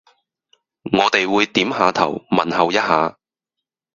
[0.93, 3.19] 我哋會點吓頭問候一吓